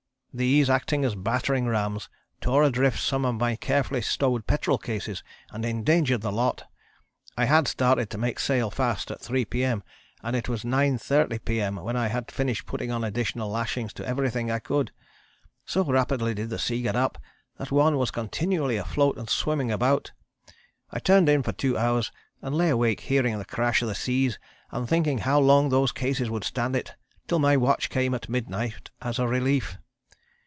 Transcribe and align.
These, 0.33 0.69
acting 0.69 1.03
as 1.03 1.13
battering 1.13 1.65
rams, 1.67 2.07
tore 2.39 2.63
adrift 2.63 3.01
some 3.01 3.25
of 3.25 3.35
my 3.35 3.57
carefully 3.57 4.01
stowed 4.01 4.47
petrol 4.47 4.77
cases 4.77 5.25
and 5.51 5.65
endangered 5.65 6.21
the 6.21 6.31
lot. 6.31 6.63
I 7.35 7.43
had 7.43 7.67
started 7.67 8.09
to 8.11 8.17
make 8.17 8.39
sail 8.39 8.71
fast 8.71 9.11
at 9.11 9.19
3 9.19 9.43
P.M. 9.43 9.83
and 10.23 10.33
it 10.33 10.47
was 10.47 10.63
9.30 10.63 11.43
P.M. 11.43 11.75
when 11.75 11.97
I 11.97 12.07
had 12.07 12.31
finished 12.31 12.65
putting 12.65 12.91
on 12.93 13.03
additional 13.03 13.49
lashings 13.49 13.91
to 13.95 14.07
everything 14.07 14.49
I 14.49 14.59
could. 14.59 14.93
So 15.65 15.83
rapidly 15.83 16.33
did 16.33 16.49
the 16.49 16.57
sea 16.59 16.81
get 16.81 16.95
up 16.95 17.17
that 17.57 17.69
one 17.69 17.97
was 17.97 18.09
continually 18.09 18.77
afloat 18.77 19.17
and 19.17 19.29
swimming 19.29 19.69
about. 19.69 20.13
I 20.91 20.99
turned 20.99 21.27
in 21.27 21.43
for 21.43 21.51
2 21.51 21.77
hours 21.77 22.09
and 22.41 22.55
lay 22.55 22.69
awake 22.69 23.01
hearing 23.01 23.37
the 23.37 23.43
crash 23.43 23.81
of 23.81 23.89
the 23.89 23.95
seas 23.95 24.39
and 24.71 24.87
thinking 24.87 25.17
how 25.17 25.41
long 25.41 25.67
those 25.67 25.91
cases 25.91 26.29
would 26.29 26.45
stand 26.45 26.73
it, 26.77 26.95
till 27.27 27.39
my 27.39 27.57
watch 27.57 27.89
came 27.89 28.13
at 28.13 28.29
midnight 28.29 28.91
as 29.01 29.19
a 29.19 29.27
relief. 29.27 29.77